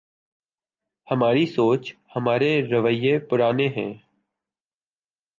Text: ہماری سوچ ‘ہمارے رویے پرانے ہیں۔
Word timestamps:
ہماری 1.07 1.45
سوچ 1.45 1.93
‘ہمارے 2.15 2.51
رویے 2.71 3.19
پرانے 3.19 3.67
ہیں۔ 3.67 3.93